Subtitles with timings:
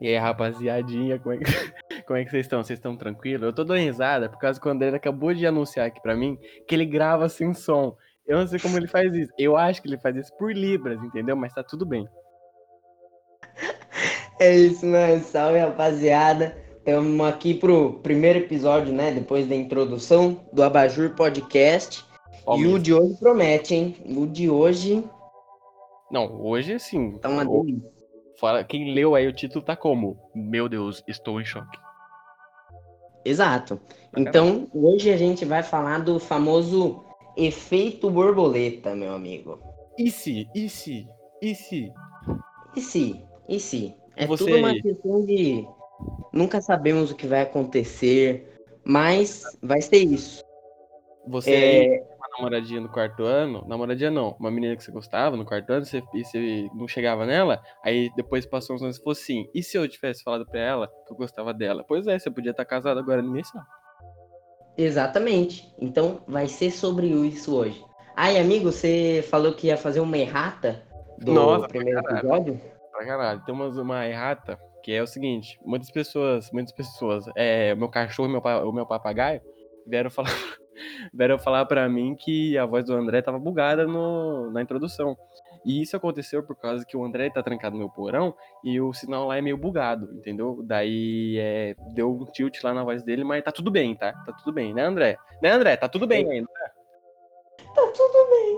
[0.00, 1.44] E aí, rapaziadinha, como é que,
[2.06, 2.62] como é que vocês estão?
[2.62, 3.46] Vocês estão tranquilos?
[3.46, 6.38] Eu tô dando risada por causa que o André acabou de anunciar aqui pra mim
[6.66, 7.96] que ele grava sem som.
[8.26, 9.32] Eu não sei como ele faz isso.
[9.38, 11.34] Eu acho que ele faz isso por Libras, entendeu?
[11.34, 12.06] Mas tá tudo bem.
[14.40, 15.20] É isso, mano.
[15.24, 16.56] Salve, rapaziada.
[16.76, 19.10] Estamos aqui pro primeiro episódio, né?
[19.10, 22.04] Depois da introdução do Abajur Podcast.
[22.46, 23.96] Ó, e o de hoje promete, hein?
[24.16, 25.04] O de hoje
[26.08, 27.18] Não, hoje assim.
[27.18, 27.97] tá uma delícia.
[28.38, 30.18] Fala, quem leu aí o título tá como?
[30.34, 31.78] Meu Deus, estou em choque.
[33.24, 33.80] Exato.
[34.16, 37.04] Então, hoje a gente vai falar do famoso
[37.36, 39.60] efeito borboleta, meu amigo.
[39.98, 40.48] E se?
[40.54, 41.06] E se?
[41.42, 41.92] E se?
[42.76, 43.22] E se?
[43.48, 43.94] E se?
[44.16, 44.82] É Você tudo uma aí?
[44.82, 45.66] questão de
[46.32, 50.42] nunca sabemos o que vai acontecer, mas vai ser isso.
[51.26, 52.07] Você É,
[52.38, 56.02] namoradinha no quarto ano, namoradinha não, uma menina que você gostava no quarto ano, você,
[56.14, 59.76] e você não chegava nela, aí depois passou uns anos e falou assim, e se
[59.76, 61.84] eu tivesse falado pra ela que eu gostava dela?
[61.86, 63.66] Pois é, você podia estar casado agora, ninguém sabe.
[64.76, 65.74] Exatamente.
[65.80, 67.84] Então vai ser sobre isso hoje.
[68.16, 70.82] Ai, amigo, você falou que ia fazer uma errata
[71.18, 72.18] do Nossa, pra primeiro caralho.
[72.18, 72.60] episódio?
[72.92, 77.76] Pra caralho, tem uma errata, que é o seguinte, muitas pessoas, muitas pessoas, é, o
[77.76, 79.40] meu cachorro e meu, o meu papagaio
[79.86, 80.30] vieram falar,
[81.12, 85.16] vieram falar pra mim que a voz do André tava bugada no, na introdução.
[85.64, 88.34] E isso aconteceu por causa que o André tá trancado no meu porão
[88.64, 90.60] e o sinal lá é meio bugado, entendeu?
[90.64, 94.12] Daí é, deu um tilt lá na voz dele, mas tá tudo bem, tá?
[94.12, 95.18] Tá tudo bem, né, André?
[95.42, 95.76] Né, André?
[95.76, 96.48] Tá tudo bem ainda.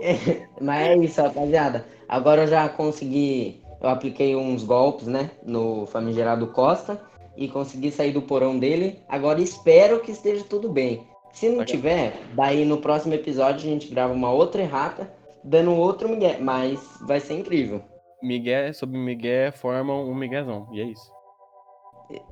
[0.61, 1.85] Mas é isso, rapaziada.
[2.09, 3.63] Agora eu já consegui.
[3.81, 5.31] Eu apliquei uns golpes, né?
[5.43, 7.01] No famigerado Costa.
[7.37, 9.01] E consegui sair do porão dele.
[9.09, 11.07] Agora espero que esteja tudo bem.
[11.33, 11.67] Se não Legal.
[11.67, 15.11] tiver, daí no próximo episódio a gente grava uma outra errata,
[15.45, 16.39] dando outro migué.
[16.41, 17.83] Mas vai ser incrível.
[18.23, 21.11] Miguel sobre Miguel formam um Miguezão, e é isso.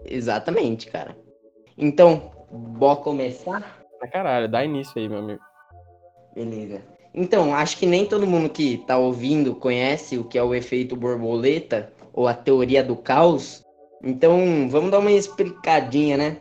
[0.04, 1.16] Exatamente, cara.
[1.76, 3.78] Então, bora começar?
[3.98, 5.40] Pra caralho, dá início aí, meu amigo.
[6.34, 6.82] Beleza.
[7.14, 10.94] Então, acho que nem todo mundo que tá ouvindo conhece o que é o efeito
[10.94, 13.64] borboleta ou a teoria do caos.
[14.02, 16.36] Então, vamos dar uma explicadinha, né?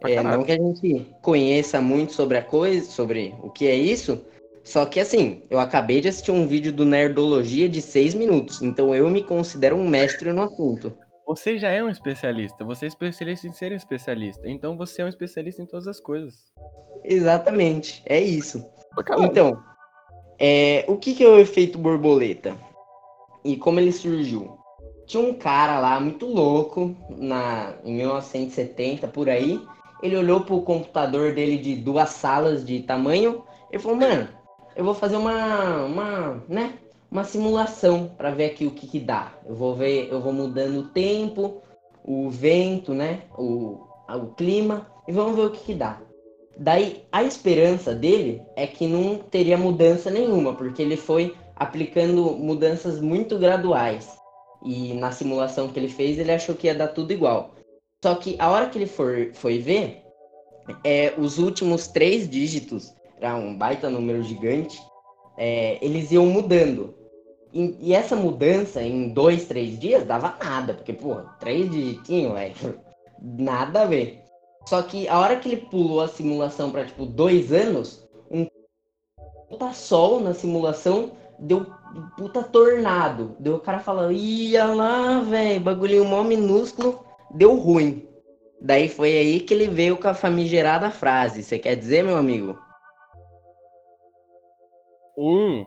[0.00, 0.38] Pra É, caralho.
[0.38, 4.20] não que a gente conheça muito sobre a coisa, sobre o que é isso.
[4.62, 8.94] Só que assim, eu acabei de assistir um vídeo do Nerdologia de seis minutos, então
[8.94, 10.92] eu me considero um mestre no assunto.
[11.26, 15.04] Você já é um especialista, você é especialista em ser um especialista, então você é
[15.04, 16.34] um especialista em todas as coisas.
[17.04, 18.64] Exatamente, é isso.
[19.18, 19.62] Então,
[20.38, 22.56] é, o que, que é o efeito borboleta?
[23.44, 24.58] E como ele surgiu?
[25.06, 29.60] Tinha um cara lá muito louco, na, em 1970, por aí.
[30.06, 34.28] Ele olhou pro computador dele de duas salas de tamanho e falou, mano,
[34.76, 36.74] eu vou fazer uma, uma, né,
[37.10, 39.32] uma simulação para ver aqui o que, que dá.
[39.44, 41.60] Eu vou ver, eu vou mudando o tempo,
[42.04, 45.98] o vento, né, o, o clima, e vamos ver o que, que dá.
[46.56, 53.00] Daí a esperança dele é que não teria mudança nenhuma, porque ele foi aplicando mudanças
[53.00, 54.16] muito graduais.
[54.64, 57.55] E na simulação que ele fez, ele achou que ia dar tudo igual.
[58.06, 60.04] Só que a hora que ele for, foi ver,
[60.84, 64.80] é, os últimos três dígitos, era um baita número gigante,
[65.36, 66.94] é, eles iam mudando.
[67.52, 72.80] E, e essa mudança em dois, três dias dava nada, porque, pô, três digitinhos, velho,
[73.20, 74.22] nada a ver.
[74.66, 78.46] Só que a hora que ele pulou a simulação para tipo dois anos, um
[79.48, 81.66] puta sol na simulação deu
[82.16, 83.34] puta tornado.
[83.40, 88.06] Deu o cara falando, ia lá, velho, bagulhinho mó minúsculo, deu ruim.
[88.60, 91.42] Daí foi aí que ele veio com a famigerada frase.
[91.42, 92.58] Você quer dizer, meu amigo?
[95.16, 95.64] Um,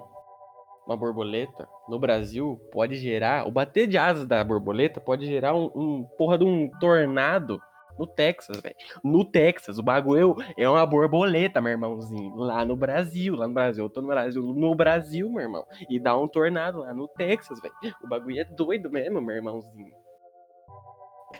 [0.85, 5.71] uma borboleta no Brasil pode gerar, o bater de asas da borboleta pode gerar um,
[5.75, 7.59] um porra de um tornado
[7.97, 8.75] no Texas, velho.
[9.03, 12.33] No Texas, o bagulho é uma borboleta, meu irmãozinho.
[12.35, 15.65] Lá no Brasil, lá no Brasil, eu tô no Brasil, no Brasil, meu irmão.
[15.89, 17.73] E dá um tornado lá no Texas, velho.
[18.01, 19.93] O bagulho é doido mesmo, meu irmãozinho.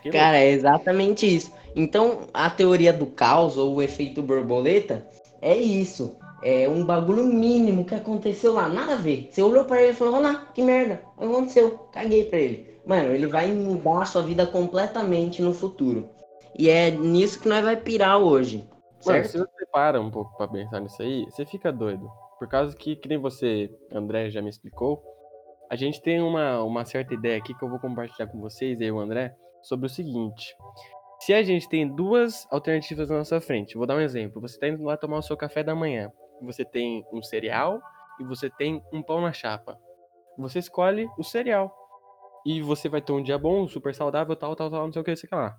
[0.02, 1.52] Que Cara, é exatamente isso.
[1.74, 5.06] Então, a teoria do caos ou o efeito borboleta
[5.40, 6.16] é isso.
[6.42, 9.28] É um bagulho mínimo que aconteceu lá, nada a ver.
[9.30, 12.80] Você olhou pra ele e falou, olha lá, que merda, aconteceu, caguei pra ele.
[12.86, 16.08] Mano, ele vai mudar a sua vida completamente no futuro.
[16.58, 18.66] E é nisso que nós vai pirar hoje,
[19.06, 22.10] Mano, se você para um pouco pra pensar nisso aí, você fica doido.
[22.38, 25.02] Por causa que, que nem você, André, já me explicou,
[25.70, 28.86] a gente tem uma, uma certa ideia aqui que eu vou compartilhar com vocês, eu
[28.86, 30.56] e o André, sobre o seguinte.
[31.20, 34.40] Se a gente tem duas alternativas na nossa frente, vou dar um exemplo.
[34.40, 36.10] Você tá indo lá tomar o seu café da manhã.
[36.42, 37.80] Você tem um cereal
[38.18, 39.78] e você tem um pão na chapa.
[40.38, 41.70] Você escolhe o cereal.
[42.46, 45.04] e você vai ter um dia bom, super saudável, tal, tal, tal, não sei o
[45.04, 45.54] que, sei lá.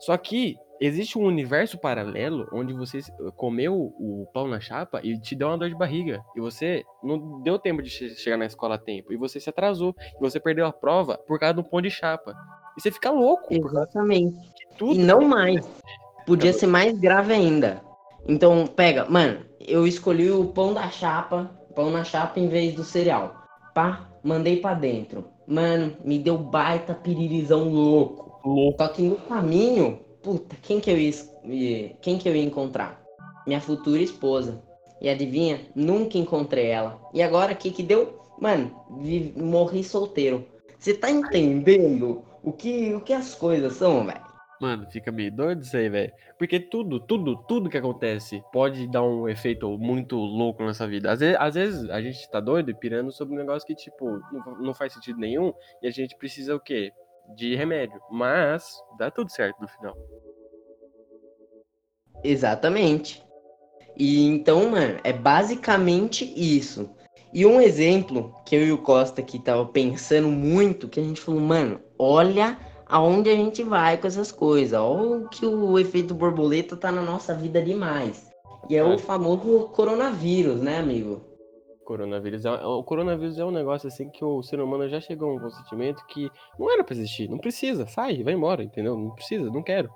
[0.00, 2.98] Só que existe um universo paralelo onde você
[3.36, 6.20] comeu o pão na chapa e te deu uma dor de barriga.
[6.36, 9.12] E você não deu tempo de chegar na escola a tempo.
[9.12, 9.94] E você se atrasou.
[9.98, 12.34] E você perdeu a prova por causa do pão de chapa.
[12.76, 13.52] E você fica louco.
[13.52, 14.36] Exatamente.
[14.78, 15.64] Tudo e não mais.
[16.26, 17.82] Podia ser mais grave ainda.
[18.26, 22.82] Então, pega, mano, eu escolhi o pão da chapa, pão na chapa em vez do
[22.82, 23.34] cereal.
[23.74, 25.24] Pá, mandei para dentro.
[25.46, 28.40] Mano, me deu baita piririzão louco.
[28.48, 28.82] louco.
[28.82, 33.02] Só que no caminho, puta, quem que eu ia, quem que eu ia encontrar?
[33.46, 34.62] Minha futura esposa.
[35.00, 35.60] E adivinha?
[35.74, 36.98] Nunca encontrei ela.
[37.12, 38.20] E agora o que que deu?
[38.40, 38.70] Mano,
[39.36, 40.46] morri solteiro.
[40.84, 44.20] Você tá entendendo o que, o que as coisas são, velho?
[44.60, 46.12] Mano, fica meio doido isso aí, velho.
[46.38, 51.10] Porque tudo, tudo, tudo que acontece pode dar um efeito muito louco nessa vida.
[51.10, 54.20] Às vezes, às vezes a gente tá doido e pirando sobre um negócio que, tipo,
[54.30, 55.54] não, não faz sentido nenhum.
[55.80, 56.92] E a gente precisa o quê?
[57.34, 57.98] De remédio.
[58.10, 59.96] Mas dá tudo certo no final.
[62.22, 63.24] Exatamente.
[63.96, 66.94] E então, mano, é basicamente isso.
[67.34, 71.20] E um exemplo que eu e o Costa aqui tava pensando muito, que a gente
[71.20, 74.78] falou, mano, olha aonde a gente vai com essas coisas.
[74.78, 78.32] Olha que o efeito borboleta tá na nossa vida demais.
[78.70, 78.84] E é, é.
[78.84, 81.22] o famoso coronavírus, né, amigo?
[81.84, 85.34] Coronavírus é, o coronavírus é um negócio assim que o ser humano já chegou a
[85.34, 88.96] um consentimento que não era pra existir, não precisa, sai, vai embora, entendeu?
[88.96, 89.90] Não precisa, não quero.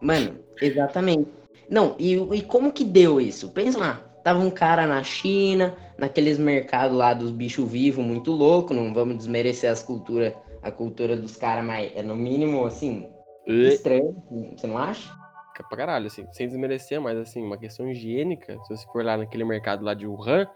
[0.00, 1.28] Mano, exatamente.
[1.68, 3.50] Não, e, e como que deu isso?
[3.50, 8.72] Pensa lá, tava um cara na China, naqueles mercados lá dos bichos vivos, muito louco,
[8.72, 10.32] não vamos desmerecer as culturas,
[10.62, 13.08] a cultura dos caras, mas é no mínimo, assim,
[13.46, 14.16] estranho,
[14.56, 15.12] você não acha?
[15.68, 19.44] Pra caralho, assim, sem desmerecer, mas assim, uma questão higiênica, se você for lá naquele
[19.44, 20.48] mercado lá de Wuhan,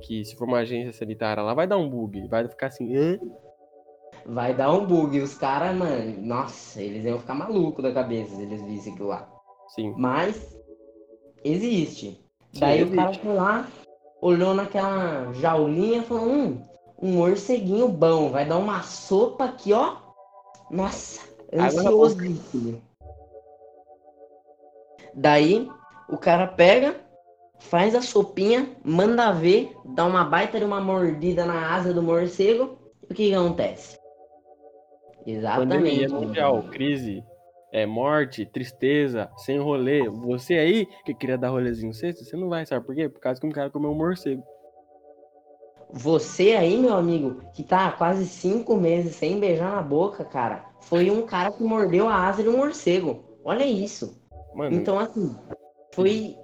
[0.00, 3.18] que se for uma agência sanitária lá, vai dar um bug, vai ficar assim, Hã?
[4.24, 5.16] vai dar um bug.
[5.16, 9.08] E os caras, mano, nossa, eles iam ficar malucos da cabeça se eles vissem aquilo
[9.08, 9.28] lá.
[9.68, 9.94] Sim.
[9.96, 10.56] Mas
[11.44, 12.25] existe.
[12.58, 13.66] Daí o cara foi lá,
[14.20, 16.62] olhou naquela jaulinha e falou: hum,
[17.00, 19.96] um morceguinho bom, vai dar uma sopa aqui, ó.
[20.70, 21.20] Nossa,
[21.52, 22.82] ansiosíssimo.
[25.14, 25.68] Daí
[26.08, 26.96] o cara pega,
[27.58, 32.78] faz a sopinha, manda ver, dá uma baita de uma mordida na asa do morcego.
[33.08, 33.98] E o que, que acontece?
[35.26, 35.78] Exatamente.
[35.78, 37.24] Pandemia mundial, crise,
[37.76, 40.08] é, morte, tristeza, sem rolê.
[40.08, 43.06] Você aí que queria dar rolezinho sexta, você não vai, sabe por quê?
[43.06, 44.42] Por causa que um cara comeu um morcego.
[45.92, 50.64] Você aí, meu amigo, que tá há quase cinco meses sem beijar na boca, cara,
[50.80, 53.22] foi um cara que mordeu a asa de um morcego.
[53.44, 54.18] Olha isso.
[54.54, 55.36] Mano, então, assim,
[55.92, 56.34] foi,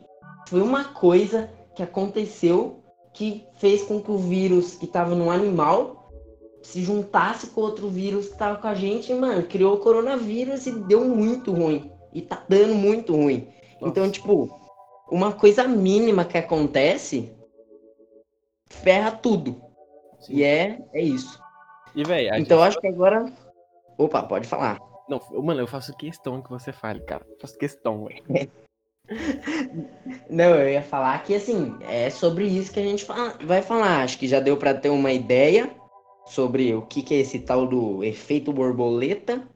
[0.48, 2.84] foi uma coisa que aconteceu
[3.14, 6.01] que fez com que o vírus que estava no animal
[6.62, 10.72] se juntasse com outro vírus que tava com a gente, mano, criou o coronavírus e
[10.72, 11.90] deu muito ruim.
[12.12, 13.48] E tá dando muito ruim.
[13.80, 13.86] Nossa.
[13.88, 14.48] Então, tipo,
[15.10, 17.32] uma coisa mínima que acontece
[18.68, 19.60] ferra tudo.
[20.20, 20.34] Sim.
[20.34, 21.40] E é, é isso.
[21.94, 22.68] E, véi, então gente...
[22.68, 23.26] acho que agora.
[23.98, 24.78] Opa, pode falar.
[25.08, 27.26] Não, mano, eu faço questão que você fale, cara.
[27.28, 28.50] Eu faço questão, velho.
[30.30, 33.04] Não, eu ia falar que assim, é sobre isso que a gente
[33.44, 34.02] vai falar.
[34.02, 35.70] Acho que já deu para ter uma ideia
[36.26, 39.46] sobre o que, que é esse tal do efeito borboleta.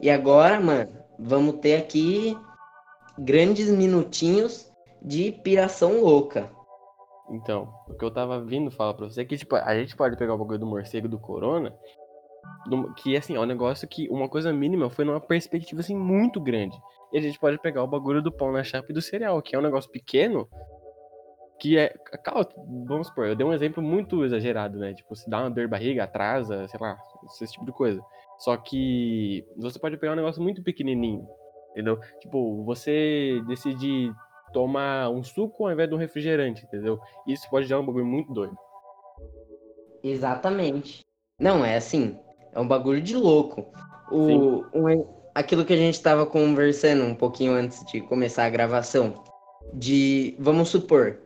[0.00, 2.36] E agora, mano, vamos ter aqui
[3.18, 4.70] grandes minutinhos
[5.02, 6.50] de piração louca.
[7.30, 10.16] Então, o que eu tava vindo falar pra você é que, tipo, a gente pode
[10.16, 11.74] pegar o bagulho do morcego do corona,
[12.96, 16.78] que, assim, é um negócio que uma coisa mínima foi numa perspectiva, assim, muito grande.
[17.12, 19.56] E a gente pode pegar o bagulho do pão na chapa e do cereal, que
[19.56, 20.48] é um negócio pequeno,
[21.58, 21.94] que é.
[22.86, 24.94] Vamos supor, eu dei um exemplo muito exagerado, né?
[24.94, 28.02] Tipo, se dá uma dor de barriga, atrasa, sei lá, esse tipo de coisa.
[28.38, 31.26] Só que você pode pegar um negócio muito pequenininho,
[31.70, 31.98] entendeu?
[32.20, 34.12] Tipo, você decidir
[34.52, 37.00] tomar um suco ao invés de um refrigerante, entendeu?
[37.26, 38.56] Isso pode dar um bagulho muito doido.
[40.02, 41.00] Exatamente.
[41.38, 42.18] Não, é assim,
[42.52, 43.72] é um bagulho de louco.
[44.10, 49.22] O, um, aquilo que a gente estava conversando um pouquinho antes de começar a gravação,
[49.74, 51.20] de, vamos supor,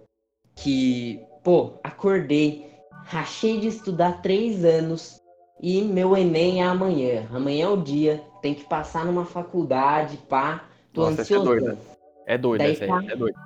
[0.63, 2.71] que, pô, acordei,
[3.05, 5.21] rachei de estudar três anos
[5.61, 7.27] e meu Enem é amanhã.
[7.33, 10.65] Amanhã é o dia, tem que passar numa faculdade, pá.
[10.93, 11.43] Tô Nossa, ansioso.
[11.43, 11.79] É doido.
[12.27, 13.39] É doido, Daí, essa aí, é doido.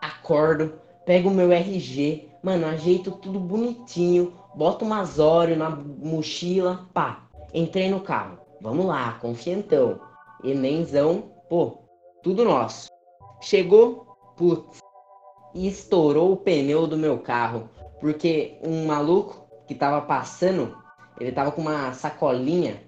[0.00, 0.74] Acordo,
[1.06, 7.28] pego o meu RG, mano, ajeito tudo bonitinho, boto umas Oreo na mochila, pá.
[7.54, 8.38] Entrei no carro.
[8.60, 10.00] Vamos lá, confiantão.
[10.42, 11.78] Enemzão, pô,
[12.22, 12.88] tudo nosso.
[13.40, 14.79] Chegou, putz,
[15.54, 17.68] e estourou o pneu do meu carro,
[18.00, 20.76] porque um maluco que tava passando,
[21.18, 22.80] ele tava com uma sacolinha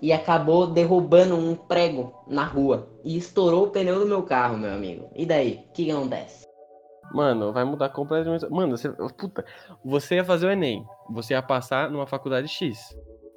[0.00, 4.72] e acabou derrubando um prego na rua e estourou o pneu do meu carro, meu
[4.72, 5.10] amigo.
[5.14, 5.64] E daí?
[5.68, 6.46] O que, que acontece?
[7.12, 8.48] Mano, vai mudar completamente.
[8.50, 9.44] Mano, você, puta,
[9.84, 12.78] você ia fazer o Enem, você ia passar numa faculdade X,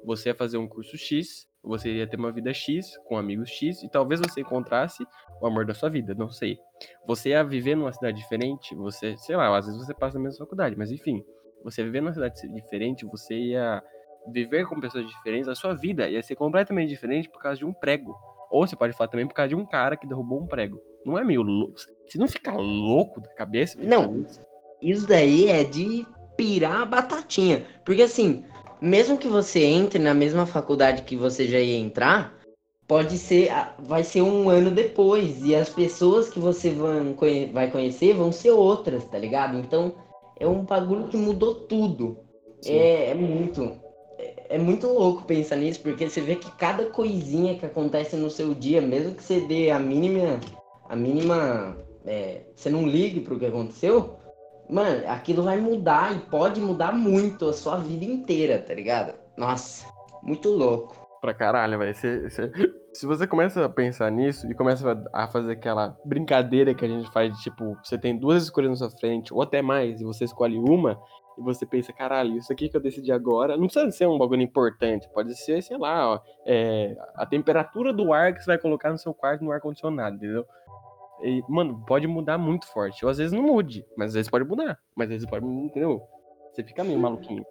[0.04, 3.82] você ia fazer um curso X, você ia ter uma vida X, com amigos X,
[3.82, 5.04] e talvez você encontrasse
[5.42, 6.58] o amor da sua vida, não sei.
[7.06, 10.38] Você ia viver numa cidade diferente, você, sei lá, às vezes você passa na mesma
[10.38, 11.22] faculdade, mas enfim,
[11.64, 13.82] você viver numa cidade diferente, você ia
[14.28, 17.72] viver com pessoas diferentes, a sua vida ia ser completamente diferente por causa de um
[17.72, 18.16] prego.
[18.50, 20.80] Ou você pode falar também por causa de um cara que derrubou um prego.
[21.04, 21.74] Não é meio louco?
[22.06, 23.76] Se não ficar louco da cabeça.
[23.82, 24.24] Não,
[24.80, 26.06] isso daí é de
[26.36, 27.64] pirar a batatinha.
[27.84, 28.44] Porque assim,
[28.80, 32.38] mesmo que você entre na mesma faculdade que você já ia entrar,
[32.92, 35.42] pode ser, vai ser um ano depois.
[35.42, 36.76] E as pessoas que você
[37.50, 39.56] vai conhecer vão ser outras, tá ligado?
[39.56, 39.94] Então
[40.38, 42.18] é um bagulho que mudou tudo.
[42.66, 43.80] É, é, muito
[44.50, 48.54] é muito louco pensar nisso, porque você vê que cada coisinha que acontece no seu
[48.54, 50.38] dia, mesmo que você dê a mínima.
[50.86, 51.78] A mínima.
[52.04, 54.18] É, você não ligue pro que aconteceu,
[54.68, 59.14] mano, aquilo vai mudar e pode mudar muito a sua vida inteira, tá ligado?
[59.38, 59.86] Nossa,
[60.22, 60.94] muito louco.
[61.22, 61.94] Pra caralho, velho.
[62.92, 67.10] Se você começa a pensar nisso e começa a fazer aquela brincadeira que a gente
[67.10, 70.58] faz tipo, você tem duas escolhas na sua frente, ou até mais, e você escolhe
[70.58, 71.00] uma,
[71.38, 74.42] e você pensa, caralho, isso aqui que eu decidi agora, não precisa ser um bagulho
[74.42, 78.90] importante, pode ser, sei lá, ó, é, a temperatura do ar que você vai colocar
[78.90, 80.46] no seu quarto no ar-condicionado, entendeu?
[81.22, 83.04] E, mano, pode mudar muito forte.
[83.04, 84.76] Ou às vezes não mude, mas às vezes pode mudar.
[84.94, 86.02] Mas às vezes pode, entendeu?
[86.52, 87.44] Você fica meio maluquinho.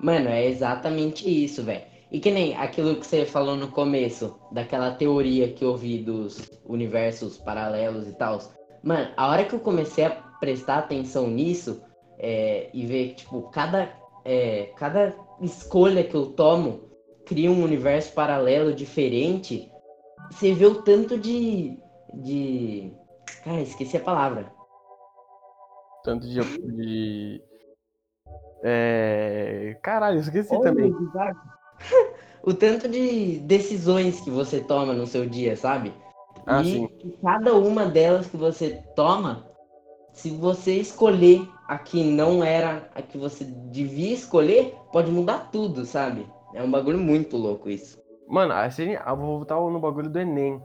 [0.00, 1.93] Mano, é exatamente isso, velho.
[2.14, 6.48] E que nem aquilo que você falou no começo, daquela teoria que eu vi dos
[6.64, 8.38] universos paralelos e tal.
[8.84, 11.82] Mano, a hora que eu comecei a prestar atenção nisso,
[12.16, 13.92] é, e ver que, tipo, cada,
[14.24, 16.88] é, cada escolha que eu tomo
[17.26, 19.68] cria um universo paralelo diferente,
[20.30, 21.76] você vê o tanto de.
[22.12, 22.92] de.
[23.42, 24.52] Cara, esqueci a palavra.
[26.04, 26.40] Tanto de.
[26.76, 27.42] de...
[28.62, 29.76] É...
[29.82, 30.94] Caralho, esqueci Olha, também.
[32.42, 35.92] o tanto de decisões que você toma no seu dia, sabe?
[36.46, 36.88] Ah, e sim.
[37.22, 39.46] cada uma delas que você toma,
[40.12, 45.84] se você escolher a que não era a que você devia escolher, pode mudar tudo,
[45.84, 46.26] sabe?
[46.54, 47.98] É um bagulho muito louco isso.
[48.28, 50.62] Mano, assim, eu vou voltar no bagulho do Enem.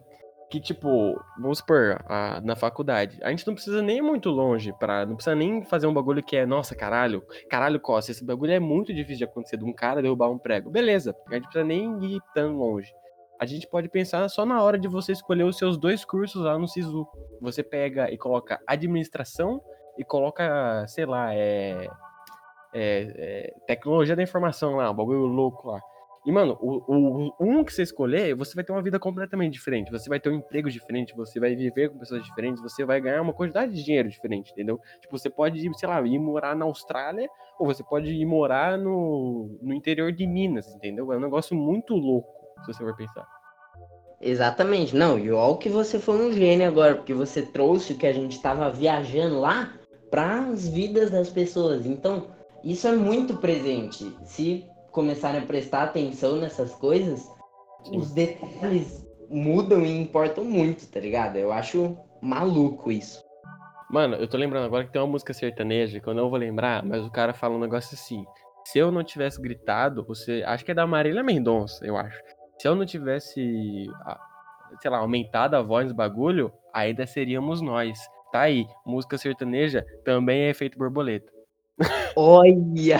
[0.49, 4.73] Que, tipo, vamos supor, a, na faculdade, a gente não precisa nem ir muito longe
[4.79, 8.51] para Não precisa nem fazer um bagulho que é, nossa, caralho, caralho, Costa, esse bagulho
[8.51, 10.71] é muito difícil de acontecer, de um cara derrubar um prego.
[10.71, 12.91] Beleza, a gente precisa nem ir tão longe.
[13.39, 16.57] A gente pode pensar só na hora de você escolher os seus dois cursos lá
[16.57, 17.07] no SISU.
[17.39, 19.61] Você pega e coloca administração
[19.97, 21.87] e coloca, sei lá, é,
[22.73, 23.13] é,
[23.53, 25.79] é, tecnologia da informação lá, um bagulho louco lá.
[26.25, 29.91] E, mano, o, o, um que você escolher, você vai ter uma vida completamente diferente.
[29.91, 33.21] Você vai ter um emprego diferente, você vai viver com pessoas diferentes, você vai ganhar
[33.21, 34.79] uma quantidade de dinheiro diferente, entendeu?
[35.01, 39.57] Tipo, você pode, sei lá, ir morar na Austrália, ou você pode ir morar no,
[39.61, 41.11] no interior de Minas, entendeu?
[41.13, 42.29] É um negócio muito louco,
[42.65, 43.25] se você for pensar.
[44.21, 44.95] Exatamente.
[44.95, 48.13] Não, e olha que você foi um gênio agora, porque você trouxe o que a
[48.13, 49.73] gente estava viajando lá
[50.11, 51.85] para as vidas das pessoas.
[51.85, 52.27] Então,
[52.63, 54.13] isso é muito presente.
[54.25, 57.29] Se começarem a prestar atenção nessas coisas,
[57.83, 57.97] Sim.
[57.97, 61.37] os detalhes mudam e importam muito, tá ligado?
[61.37, 63.23] Eu acho maluco isso.
[63.89, 66.83] Mano, eu tô lembrando agora que tem uma música sertaneja que eu não vou lembrar,
[66.85, 68.23] mas o cara fala um negócio assim.
[68.65, 70.43] Se eu não tivesse gritado, você.
[70.45, 72.21] Acho que é da Marília Mendonça, eu acho.
[72.59, 73.89] Se eu não tivesse,
[74.81, 77.99] sei lá, aumentado a voz do bagulho, ainda seríamos nós.
[78.31, 81.31] Tá aí, música sertaneja também é efeito borboleta.
[82.15, 82.99] Olha!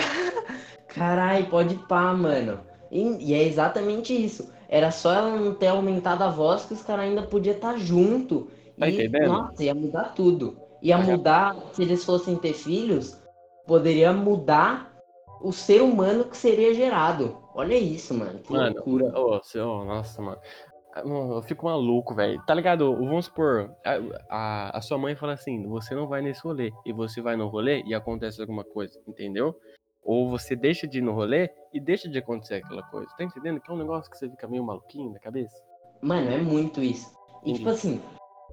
[0.94, 2.60] Carai, pode pá, mano.
[2.90, 4.52] E, e, é exatamente isso.
[4.68, 7.78] Era só ela não ter aumentado a voz que os caras ainda podiam estar tá
[7.78, 8.48] junto.
[8.78, 9.28] Tá e, entendendo?
[9.28, 10.56] nossa, ia mudar tudo.
[10.82, 13.16] Ia mudar, se eles fossem ter filhos,
[13.66, 14.90] poderia mudar
[15.40, 17.38] o ser humano que seria gerado.
[17.54, 18.38] Olha isso, mano.
[18.40, 19.12] Que mano, loucura.
[19.14, 20.38] Oh, oh, nossa, mano.
[20.96, 22.42] Eu fico maluco, velho.
[22.46, 22.94] Tá ligado?
[22.96, 26.72] Vamos supor, a, a, a, sua mãe fala assim: você não vai nesse rolê.
[26.84, 29.54] E você vai no rolê e acontece alguma coisa, entendeu?
[30.02, 33.08] Ou você deixa de ir no rolê e deixa de acontecer aquela coisa.
[33.16, 33.60] Tá entendendo?
[33.60, 35.56] Que é um negócio que você fica meio maluquinho na cabeça.
[36.00, 37.12] Mano, é muito isso.
[37.44, 38.00] E tipo assim,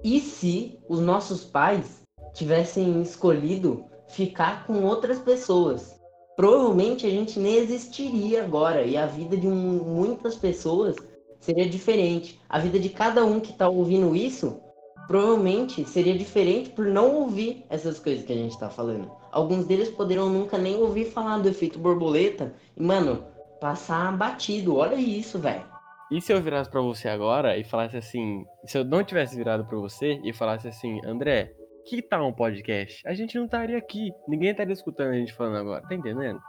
[0.03, 5.97] e se os nossos pais tivessem escolhido ficar com outras pessoas?
[6.35, 8.83] Provavelmente a gente nem existiria agora.
[8.83, 10.95] E a vida de um, muitas pessoas
[11.39, 12.39] seria diferente.
[12.47, 14.61] A vida de cada um que tá ouvindo isso
[15.07, 19.09] provavelmente seria diferente por não ouvir essas coisas que a gente tá falando.
[19.31, 22.53] Alguns deles poderiam nunca nem ouvir falar do efeito borboleta.
[22.75, 23.23] E, mano,
[23.61, 24.75] passar batido.
[24.75, 25.65] Olha isso, velho.
[26.11, 29.65] E se eu virasse pra você agora e falasse assim, se eu não tivesse virado
[29.65, 31.51] pra você e falasse assim, André,
[31.85, 33.05] que tal um podcast?
[33.05, 36.39] A gente não estaria aqui, ninguém estaria escutando a gente falando agora, tá entendendo?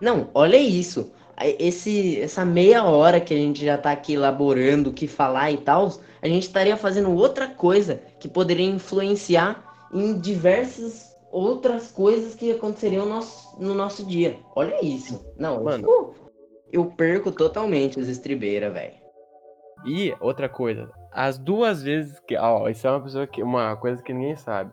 [0.00, 1.12] Não, olha isso.
[1.58, 5.56] Esse, essa meia hora que a gente já tá aqui elaborando o que falar e
[5.56, 12.52] tal, a gente estaria fazendo outra coisa que poderia influenciar em diversas outras coisas que
[12.52, 14.38] aconteceriam no nosso, no nosso dia.
[14.54, 15.24] Olha isso.
[15.36, 16.14] Não, Mano, eu,
[16.72, 18.94] eu perco totalmente as estribeiras, velho.
[19.84, 22.36] E outra coisa, as duas vezes que.
[22.36, 24.72] Ó, isso é uma, pessoa que, uma coisa que ninguém sabe.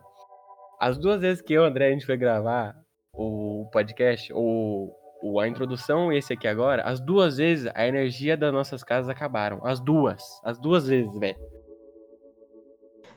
[0.80, 2.76] As duas vezes que eu e o André a gente foi gravar
[3.12, 4.96] o podcast, ou
[5.40, 9.60] a introdução e esse aqui agora, as duas vezes a energia das nossas casas acabaram.
[9.64, 10.22] As duas.
[10.42, 11.38] As duas vezes, velho.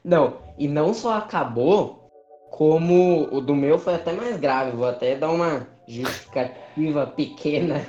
[0.03, 2.11] Não, e não só acabou,
[2.51, 4.77] como o do meu foi até mais grave.
[4.77, 7.85] Vou até dar uma justificativa pequena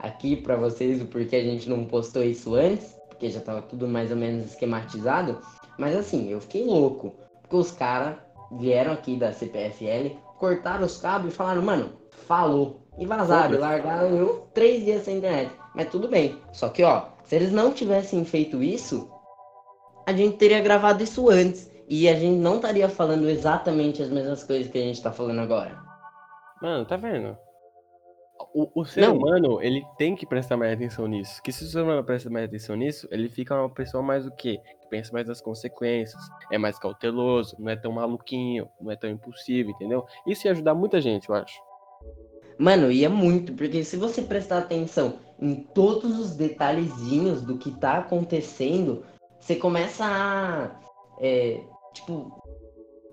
[0.00, 3.86] aqui para vocês, o porquê a gente não postou isso antes, porque já tava tudo
[3.86, 5.40] mais ou menos esquematizado.
[5.78, 8.16] Mas assim, eu fiquei louco, porque os caras
[8.52, 11.92] vieram aqui da CPFL, cortaram os cabos e falaram, mano,
[12.26, 12.80] falou.
[12.98, 15.52] E vazaram, largaram eu três dias sem internet.
[15.74, 16.38] Mas tudo bem.
[16.52, 19.08] Só que, ó, se eles não tivessem feito isso,
[20.06, 21.70] a gente teria gravado isso antes.
[21.88, 25.40] E a gente não estaria falando exatamente as mesmas coisas que a gente tá falando
[25.40, 25.76] agora.
[26.62, 27.36] Mano, tá vendo?
[28.54, 29.16] O, o ser não.
[29.16, 31.42] humano, ele tem que prestar mais atenção nisso.
[31.42, 34.30] Que se o ser humano presta mais atenção nisso, ele fica uma pessoa mais o
[34.30, 34.60] quê?
[34.90, 36.20] Pensa mais nas consequências,
[36.50, 40.04] é mais cauteloso, não é tão maluquinho, não é tão impulsivo, entendeu?
[40.26, 41.60] Isso ia ajudar muita gente, eu acho.
[42.58, 47.98] Mano, ia muito, porque se você prestar atenção em todos os detalhezinhos do que tá
[47.98, 49.02] acontecendo,
[49.38, 50.70] você começa a.
[51.20, 51.60] É,
[51.94, 52.38] tipo.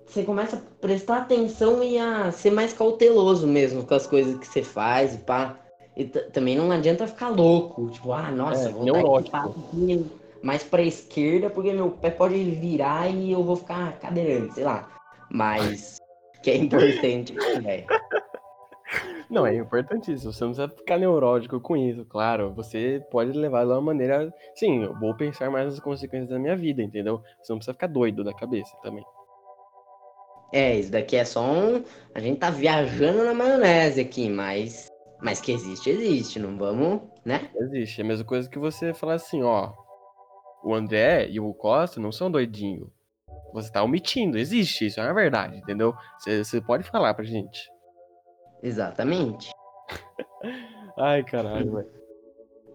[0.04, 4.46] Você começa a prestar atenção e a ser mais cauteloso mesmo com as coisas que
[4.46, 5.58] você faz e pá.
[5.94, 7.90] E também não adianta ficar louco.
[7.90, 10.06] Tipo, ah, nossa, é, vou dar aqui
[10.42, 14.88] mais pra esquerda porque meu pé pode virar e eu vou ficar cadeirante, sei lá.
[15.30, 15.98] Mas
[16.42, 17.86] que é importante, velho.
[19.30, 20.32] Não, é importantíssimo.
[20.32, 22.52] Você não precisa ficar neurótico com isso, claro.
[22.54, 24.32] Você pode levar de uma maneira.
[24.54, 27.20] Sim, eu vou pensar mais nas consequências da minha vida, entendeu?
[27.42, 29.04] Você não precisa ficar doido da cabeça também.
[30.50, 31.84] É, isso daqui é só um.
[32.14, 34.88] A gente tá viajando na maionese aqui, mas.
[35.20, 36.38] Mas que existe, existe.
[36.38, 37.50] Não vamos, né?
[37.60, 38.00] Existe.
[38.00, 39.72] É a mesma coisa que você falar assim, ó.
[40.62, 42.88] O André e o Costa não são doidinhos.
[43.52, 44.38] Você tá omitindo.
[44.38, 45.94] Existe, isso é uma verdade, entendeu?
[46.18, 47.60] Você, você pode falar pra gente.
[48.62, 49.50] Exatamente.
[50.98, 51.88] Ai, caralho, velho.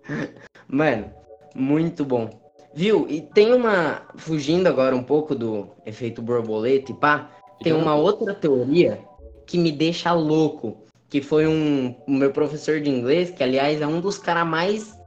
[0.68, 1.12] Mano,
[1.56, 2.30] muito bom.
[2.74, 3.06] Viu?
[3.08, 4.02] E tem uma.
[4.16, 7.30] Fugindo agora um pouco do efeito borboleta e pá,
[7.62, 9.00] tem uma outra teoria
[9.46, 10.84] que me deixa louco.
[11.08, 11.96] Que foi um.
[12.08, 14.98] O meu professor de inglês, que aliás é um dos caras mais.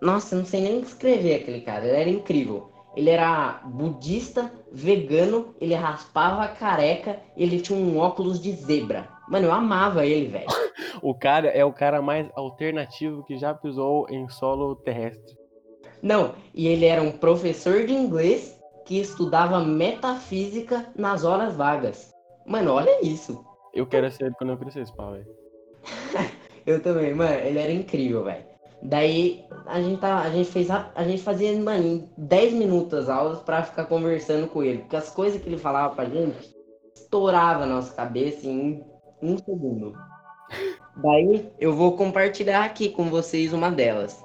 [0.00, 1.86] Nossa, eu não sei nem escrever aquele cara.
[1.86, 2.70] Ele era incrível.
[2.96, 9.08] Ele era budista, vegano, ele raspava a careca, ele tinha um óculos de zebra.
[9.28, 10.46] Mano, eu amava ele, velho.
[11.02, 15.36] o cara é o cara mais alternativo que já pisou em solo terrestre.
[16.02, 22.10] Não, e ele era um professor de inglês que estudava metafísica nas horas vagas.
[22.46, 23.44] Mano, olha isso.
[23.74, 25.26] Eu quero ser ele quando eu crescer pau, velho.
[26.66, 28.44] eu também, mano, ele era incrível, velho.
[28.82, 33.00] Daí a gente, tá, a gente fez a, a gente fazia, mano, em 10 minutos
[33.00, 34.78] as aulas pra ficar conversando com ele.
[34.78, 36.54] Porque as coisas que ele falava pra gente
[36.94, 38.84] estourava a nossa cabeça em
[39.22, 39.94] um segundo.
[40.96, 44.24] Daí eu vou compartilhar aqui com vocês uma delas.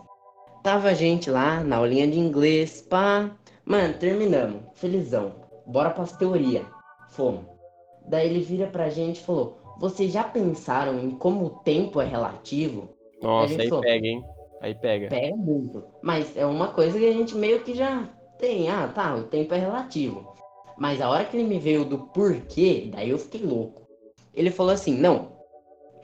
[0.63, 3.29] Tava a gente lá na aulinha de inglês, pá.
[3.65, 4.61] Mano, terminamos.
[4.75, 5.33] Felizão.
[5.65, 6.65] Bora pras teoria.
[7.09, 7.45] Fomos.
[8.07, 12.05] Daí ele vira pra gente e falou: Vocês já pensaram em como o tempo é
[12.05, 12.89] relativo?
[13.21, 14.23] Nossa, aí falou, pega, hein?
[14.63, 15.10] Aí pega.
[15.10, 15.84] Pega muito.
[16.02, 18.08] Mas é uma coisa que a gente meio que já
[18.39, 18.69] tem.
[18.69, 20.34] Ah, tá, o tempo é relativo.
[20.78, 23.82] Mas a hora que ele me veio do porquê, daí eu fiquei louco.
[24.34, 25.34] Ele falou assim: não,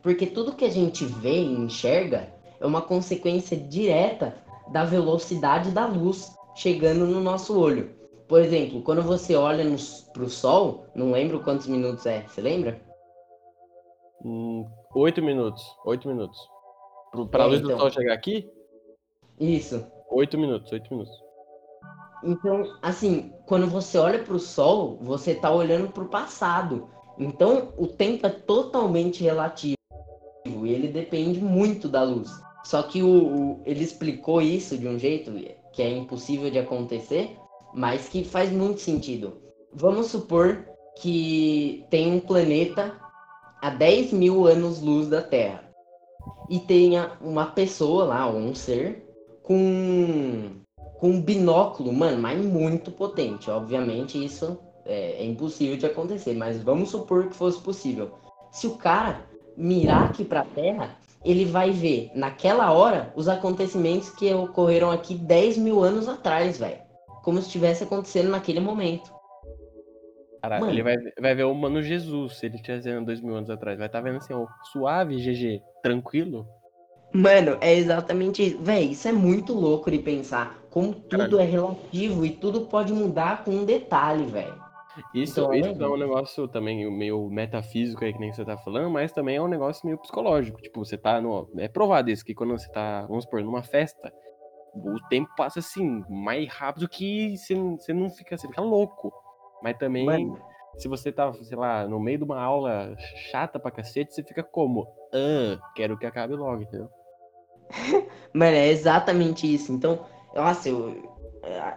[0.03, 4.35] porque tudo que a gente vê e enxerga é uma consequência direta
[4.73, 7.95] da velocidade da luz chegando no nosso olho.
[8.27, 9.63] Por exemplo, quando você olha
[10.13, 12.79] para o sol, não lembro quantos minutos é, você lembra?
[14.23, 15.63] Hum, oito minutos.
[15.85, 16.37] Oito minutos.
[17.31, 17.75] Para a luz então...
[17.75, 18.49] do sol chegar aqui?
[19.39, 19.85] Isso.
[20.11, 21.13] Oito minutos, oito minutos.
[22.23, 26.89] Então, assim, quando você olha para o sol, você está olhando para o passado.
[27.17, 29.75] Então, o tempo é totalmente relativo
[30.45, 32.29] e ele depende muito da luz.
[32.63, 35.31] Só que o, o, ele explicou isso de um jeito
[35.73, 37.37] que é impossível de acontecer,
[37.73, 39.41] mas que faz muito sentido.
[39.73, 40.65] Vamos supor
[41.01, 42.99] que tem um planeta
[43.61, 45.68] a 10 mil anos-luz da Terra.
[46.49, 49.05] E tenha uma pessoa lá, ou um ser,
[49.43, 50.51] com,
[50.99, 53.49] com um binóculo, mano, mas muito potente.
[53.49, 58.11] Obviamente isso é, é impossível de acontecer, mas vamos supor que fosse possível.
[58.51, 59.21] Se o cara
[59.55, 65.57] mirar aqui pra Terra, ele vai ver naquela hora os acontecimentos que ocorreram aqui 10
[65.57, 66.79] mil anos atrás, velho.
[67.23, 69.18] Como se estivesse acontecendo naquele momento.
[70.41, 70.73] Caraca, Mano.
[70.73, 73.77] ele vai, vai ver o Mano Jesus, se ele tivesse vendo dois mil anos atrás.
[73.77, 76.47] Vai estar vendo assim, ó, suave, GG, tranquilo.
[77.11, 78.61] Mano, é exatamente isso.
[78.61, 80.59] Véi, isso é muito louco de pensar.
[80.69, 81.39] Como tudo Caralho.
[81.39, 84.69] é relativo e tudo pode mudar com um detalhe, velho.
[85.13, 88.57] Isso, Então, isso é é um negócio também meio metafísico aí, que nem você tá
[88.57, 90.61] falando, mas também é um negócio meio psicológico.
[90.61, 91.49] Tipo, você tá no.
[91.57, 94.11] É provado isso, que quando você tá, vamos supor, numa festa,
[94.73, 99.11] o tempo passa assim, mais rápido que você, você não fica, você fica louco.
[99.61, 100.39] Mas também, Mano,
[100.77, 102.95] se você tá, sei lá, no meio de uma aula
[103.31, 104.87] chata pra cacete, você fica como?
[105.13, 106.89] Ah, quero que acabe logo, entendeu?
[108.33, 109.71] mano, é exatamente isso.
[109.71, 111.11] Então, nossa, eu,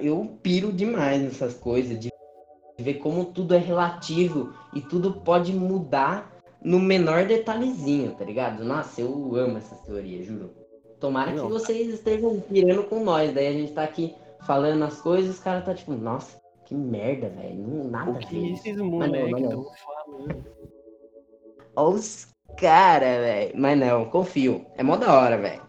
[0.00, 2.10] eu piro demais nessas coisas, de
[2.78, 8.64] ver como tudo é relativo e tudo pode mudar no menor detalhezinho, tá ligado?
[8.64, 10.50] Nossa, eu amo essas teorias, juro.
[11.00, 11.46] Tomara Não.
[11.46, 13.34] que vocês estejam pirando com nós.
[13.34, 14.14] Daí a gente tá aqui
[14.46, 16.40] falando as coisas e os caras tá tipo, nossa,
[16.72, 17.84] que merda, velho.
[17.90, 20.44] Nada a ver esses moleques estão falando?
[21.76, 23.52] Olha os caras, velho.
[23.56, 24.64] Mas não, confio.
[24.76, 25.62] É mó da hora, velho.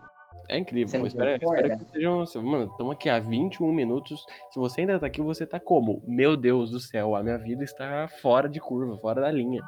[0.49, 0.99] É incrível.
[0.99, 2.25] Não espero, espero que sejam.
[2.43, 4.25] Mano, estamos aqui há 21 minutos.
[4.51, 6.01] Se você ainda tá aqui, você tá como?
[6.05, 9.61] Meu Deus do céu, a minha vida está fora de curva, fora da linha.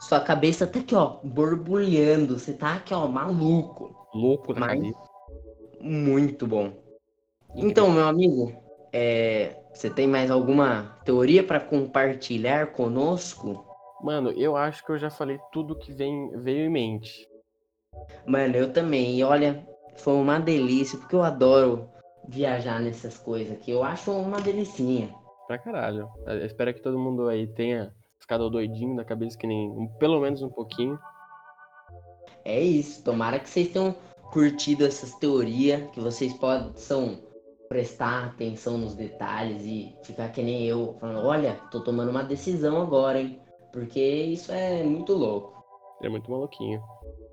[0.00, 2.38] Sua cabeça tá aqui, ó, borbulhando.
[2.38, 4.08] Você tá aqui, ó, maluco.
[4.14, 4.98] Louco da Mas- cabeça.
[5.80, 6.72] Muito bom.
[7.54, 8.52] Então, meu amigo,
[8.92, 13.62] é, você tem mais alguma teoria pra compartilhar conosco?
[14.02, 17.28] Mano, eu acho que eu já falei tudo que vem, veio em mente.
[18.26, 19.18] Mano, eu também.
[19.18, 21.90] E olha, foi uma delícia, porque eu adoro
[22.26, 23.70] viajar nessas coisas aqui.
[23.70, 25.14] Eu acho uma delicinha.
[25.46, 26.08] Pra caralho.
[26.26, 29.88] Eu espero que todo mundo aí tenha ficado doidinho da cabeça, que nem.
[29.98, 30.98] Pelo menos um pouquinho.
[32.46, 33.04] É isso.
[33.04, 33.94] Tomara que vocês tenham
[34.32, 37.25] curtido essas teorias, que vocês possam
[37.68, 42.80] prestar atenção nos detalhes e ficar que nem eu, falando, olha, tô tomando uma decisão
[42.80, 43.40] agora, hein?
[43.72, 45.54] Porque isso é muito louco.
[46.02, 46.82] É muito maluquinho.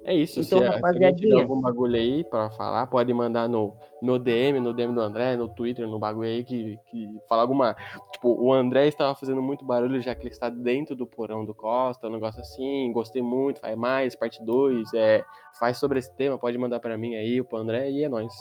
[0.05, 1.41] É isso, Então, se, se alguém tiver rapaziadinha.
[1.41, 5.47] algum bagulho aí pra falar, pode mandar no, no DM, no DM do André, no
[5.47, 7.73] Twitter, no bagulho aí que, que fala alguma.
[8.11, 11.53] Tipo, o André estava fazendo muito barulho já que ele está dentro do porão do
[11.53, 15.23] Costa, um negócio assim, gostei muito, faz mais, parte 2, é,
[15.57, 18.33] faz sobre esse tema, pode mandar pra mim aí, pro André, e é nóis.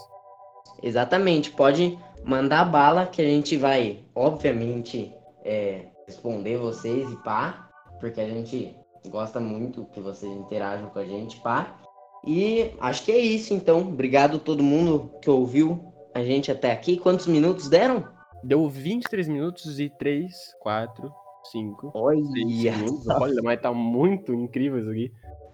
[0.83, 7.69] Exatamente, pode mandar bala que a gente vai, obviamente, é, responder vocês e pá,
[8.01, 8.77] porque a gente
[9.09, 11.77] gosta muito que vocês interajam com a gente, pá.
[12.25, 13.81] E acho que é isso, então.
[13.81, 16.97] Obrigado a todo mundo que ouviu a gente até aqui.
[16.97, 18.07] Quantos minutos deram?
[18.45, 21.13] Deu 23 minutos e 3, 4,
[21.51, 22.73] 5, 6 Olha!
[22.73, 23.09] segundos.
[23.09, 25.13] Olha, mas tá muito incrível isso aqui.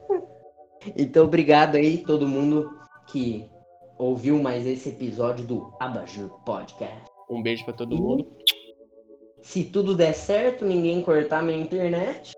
[0.97, 2.71] Então, obrigado aí todo mundo
[3.09, 3.51] que
[3.99, 7.05] ouviu mais esse episódio do Abajur Podcast.
[7.31, 8.27] Um beijo pra todo E- mundo.
[9.43, 12.33] Se tudo der certo, ninguém cortar minha internet,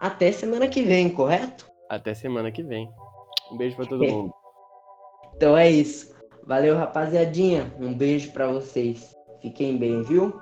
[0.00, 1.66] até semana que vem, correto?
[1.88, 2.90] Até semana que vem.
[3.50, 4.32] Um beijo pra todo mundo.
[5.34, 6.14] Então é isso.
[6.44, 7.72] Valeu, rapaziadinha.
[7.80, 9.14] Um beijo pra vocês.
[9.40, 10.38] Fiquem bem, viu?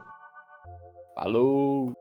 [1.15, 1.93] Falou!